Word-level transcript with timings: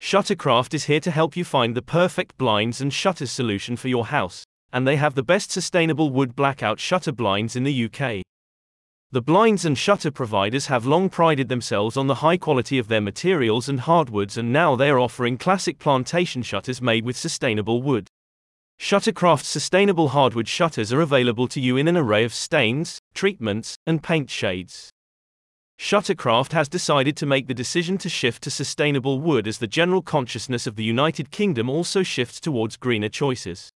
Shuttercraft 0.00 0.72
is 0.72 0.84
here 0.84 1.00
to 1.00 1.10
help 1.10 1.36
you 1.36 1.44
find 1.44 1.76
the 1.76 1.82
perfect 1.82 2.38
blinds 2.38 2.80
and 2.80 2.92
shutters 2.92 3.30
solution 3.30 3.76
for 3.76 3.88
your 3.88 4.06
house, 4.06 4.44
and 4.72 4.86
they 4.86 4.96
have 4.96 5.14
the 5.14 5.22
best 5.22 5.52
sustainable 5.52 6.08
wood 6.08 6.34
blackout 6.34 6.80
shutter 6.80 7.12
blinds 7.12 7.54
in 7.54 7.64
the 7.64 7.84
UK. 7.84 8.22
The 9.12 9.20
blinds 9.20 9.66
and 9.66 9.76
shutter 9.76 10.10
providers 10.10 10.66
have 10.66 10.86
long 10.86 11.10
prided 11.10 11.48
themselves 11.48 11.98
on 11.98 12.06
the 12.06 12.16
high 12.16 12.38
quality 12.38 12.78
of 12.78 12.88
their 12.88 13.02
materials 13.02 13.68
and 13.68 13.80
hardwoods, 13.80 14.38
and 14.38 14.52
now 14.52 14.74
they 14.74 14.88
are 14.88 14.98
offering 14.98 15.36
classic 15.36 15.78
plantation 15.78 16.42
shutters 16.42 16.80
made 16.80 17.04
with 17.04 17.16
sustainable 17.16 17.82
wood. 17.82 18.08
Shuttercraft's 18.80 19.48
sustainable 19.48 20.08
hardwood 20.08 20.48
shutters 20.48 20.94
are 20.94 21.02
available 21.02 21.46
to 21.48 21.60
you 21.60 21.76
in 21.76 21.86
an 21.86 21.96
array 21.98 22.24
of 22.24 22.32
stains, 22.32 22.98
treatments, 23.12 23.76
and 23.86 24.02
paint 24.02 24.30
shades. 24.30 24.90
Shuttercraft 25.80 26.52
has 26.52 26.68
decided 26.68 27.16
to 27.16 27.26
make 27.26 27.46
the 27.46 27.54
decision 27.54 27.96
to 27.98 28.10
shift 28.10 28.42
to 28.42 28.50
sustainable 28.50 29.18
wood 29.18 29.48
as 29.48 29.56
the 29.56 29.66
general 29.66 30.02
consciousness 30.02 30.66
of 30.66 30.76
the 30.76 30.84
United 30.84 31.30
Kingdom 31.30 31.70
also 31.70 32.02
shifts 32.02 32.38
towards 32.38 32.76
greener 32.76 33.08
choices. 33.08 33.70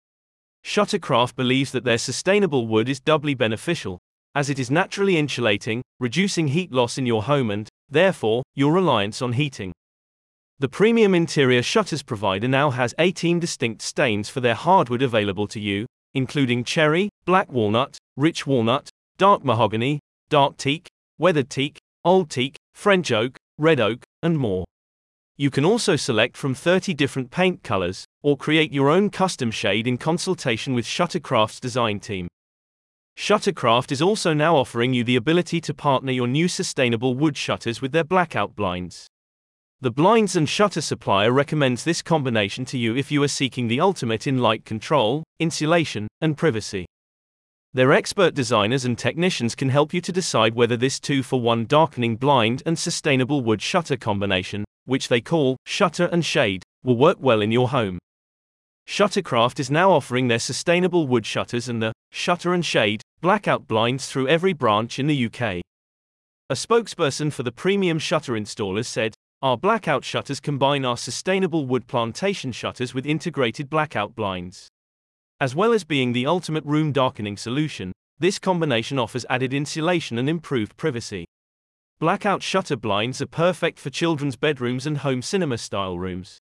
Shuttercraft 0.64 1.36
believes 1.36 1.70
that 1.70 1.84
their 1.84 1.98
sustainable 1.98 2.66
wood 2.66 2.88
is 2.88 2.98
doubly 2.98 3.34
beneficial, 3.34 4.00
as 4.34 4.50
it 4.50 4.58
is 4.58 4.68
naturally 4.68 5.16
insulating, 5.16 5.80
reducing 6.00 6.48
heat 6.48 6.72
loss 6.72 6.98
in 6.98 7.06
your 7.06 7.22
home 7.22 7.52
and, 7.52 7.68
therefore, 7.88 8.42
your 8.56 8.72
reliance 8.72 9.22
on 9.22 9.34
heating. 9.34 9.72
The 10.58 10.68
premium 10.68 11.14
interior 11.14 11.62
shutters 11.62 12.02
provider 12.02 12.48
now 12.48 12.70
has 12.70 12.96
18 12.98 13.38
distinct 13.38 13.80
stains 13.80 14.28
for 14.28 14.40
their 14.40 14.56
hardwood 14.56 15.02
available 15.02 15.46
to 15.46 15.60
you, 15.60 15.86
including 16.14 16.64
cherry, 16.64 17.10
black 17.26 17.50
walnut, 17.52 17.96
rich 18.16 18.44
walnut, 18.44 18.88
dark 19.18 19.44
mahogany, 19.44 20.00
dark 20.28 20.56
teak, 20.56 20.88
weathered 21.16 21.48
teak, 21.48 21.78
old 22.04 22.30
teak, 22.30 22.56
French 22.74 23.12
oak, 23.12 23.38
red 23.58 23.80
oak, 23.80 24.02
and 24.22 24.38
more. 24.38 24.64
You 25.36 25.50
can 25.50 25.64
also 25.64 25.96
select 25.96 26.36
from 26.36 26.54
30 26.54 26.94
different 26.94 27.30
paint 27.30 27.62
colors, 27.62 28.04
or 28.22 28.36
create 28.36 28.72
your 28.72 28.90
own 28.90 29.10
custom 29.10 29.50
shade 29.50 29.86
in 29.86 29.98
consultation 29.98 30.74
with 30.74 30.84
Shuttercraft's 30.84 31.60
design 31.60 32.00
team. 32.00 32.28
Shuttercraft 33.18 33.92
is 33.92 34.02
also 34.02 34.32
now 34.32 34.56
offering 34.56 34.94
you 34.94 35.04
the 35.04 35.16
ability 35.16 35.60
to 35.62 35.74
partner 35.74 36.12
your 36.12 36.26
new 36.26 36.48
sustainable 36.48 37.14
wood 37.14 37.36
shutters 37.36 37.80
with 37.80 37.92
their 37.92 38.04
blackout 38.04 38.56
blinds. 38.56 39.06
The 39.80 39.90
blinds 39.90 40.36
and 40.36 40.48
shutter 40.48 40.80
supplier 40.80 41.32
recommends 41.32 41.84
this 41.84 42.02
combination 42.02 42.64
to 42.66 42.78
you 42.78 42.96
if 42.96 43.10
you 43.10 43.22
are 43.22 43.28
seeking 43.28 43.68
the 43.68 43.80
ultimate 43.80 44.26
in 44.26 44.38
light 44.38 44.64
control, 44.64 45.24
insulation, 45.40 46.08
and 46.20 46.36
privacy. 46.36 46.86
Their 47.74 47.94
expert 47.94 48.34
designers 48.34 48.84
and 48.84 48.98
technicians 48.98 49.54
can 49.54 49.70
help 49.70 49.94
you 49.94 50.02
to 50.02 50.12
decide 50.12 50.54
whether 50.54 50.76
this 50.76 51.00
2 51.00 51.22
for 51.22 51.40
1 51.40 51.64
darkening 51.64 52.16
blind 52.16 52.62
and 52.66 52.78
sustainable 52.78 53.40
wood 53.40 53.62
shutter 53.62 53.96
combination, 53.96 54.66
which 54.84 55.08
they 55.08 55.22
call 55.22 55.56
shutter 55.64 56.04
and 56.04 56.22
shade, 56.22 56.62
will 56.84 56.98
work 56.98 57.16
well 57.18 57.40
in 57.40 57.50
your 57.50 57.70
home. 57.70 57.98
Shuttercraft 58.86 59.58
is 59.58 59.70
now 59.70 59.90
offering 59.90 60.28
their 60.28 60.38
sustainable 60.38 61.06
wood 61.06 61.24
shutters 61.24 61.66
and 61.66 61.82
the 61.82 61.94
shutter 62.10 62.52
and 62.52 62.62
shade 62.62 63.00
blackout 63.22 63.66
blinds 63.66 64.06
through 64.06 64.28
every 64.28 64.52
branch 64.52 64.98
in 64.98 65.06
the 65.06 65.24
UK. 65.26 65.62
A 66.50 66.54
spokesperson 66.54 67.32
for 67.32 67.42
the 67.42 67.52
premium 67.52 67.98
shutter 67.98 68.34
installers 68.34 68.84
said, 68.84 69.14
our 69.40 69.56
blackout 69.56 70.04
shutters 70.04 70.40
combine 70.40 70.84
our 70.84 70.98
sustainable 70.98 71.64
wood 71.64 71.86
plantation 71.86 72.52
shutters 72.52 72.92
with 72.92 73.06
integrated 73.06 73.70
blackout 73.70 74.14
blinds. 74.14 74.68
As 75.42 75.56
well 75.56 75.72
as 75.72 75.82
being 75.82 76.12
the 76.12 76.24
ultimate 76.24 76.64
room 76.64 76.92
darkening 76.92 77.36
solution, 77.36 77.90
this 78.16 78.38
combination 78.38 78.96
offers 78.96 79.26
added 79.28 79.52
insulation 79.52 80.16
and 80.16 80.28
improved 80.28 80.76
privacy. 80.76 81.24
Blackout 81.98 82.44
shutter 82.44 82.76
blinds 82.76 83.20
are 83.20 83.26
perfect 83.26 83.80
for 83.80 83.90
children's 83.90 84.36
bedrooms 84.36 84.86
and 84.86 84.98
home 84.98 85.20
cinema 85.20 85.58
style 85.58 85.98
rooms. 85.98 86.38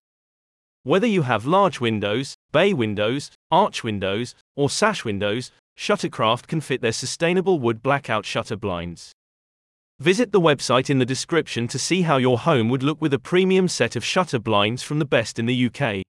Whether 0.83 1.07
you 1.07 1.23
have 1.23 1.47
large 1.47 1.79
windows, 1.79 2.35
bay 2.51 2.75
windows, 2.75 3.31
arch 3.49 3.83
windows, 3.83 4.35
or 4.55 4.69
sash 4.69 5.03
windows, 5.03 5.49
Shuttercraft 5.75 6.45
can 6.45 6.61
fit 6.61 6.81
their 6.81 6.91
sustainable 6.91 7.57
wood 7.57 7.81
blackout 7.81 8.27
shutter 8.27 8.55
blinds. 8.55 9.13
Visit 9.99 10.31
the 10.31 10.39
website 10.39 10.91
in 10.91 10.99
the 10.99 11.07
description 11.07 11.67
to 11.69 11.79
see 11.79 12.03
how 12.03 12.17
your 12.17 12.37
home 12.37 12.69
would 12.69 12.83
look 12.83 13.01
with 13.01 13.15
a 13.15 13.19
premium 13.19 13.67
set 13.67 13.95
of 13.95 14.05
shutter 14.05 14.37
blinds 14.37 14.83
from 14.83 14.99
the 14.99 15.05
best 15.05 15.39
in 15.39 15.47
the 15.47 15.65
UK. 15.65 16.03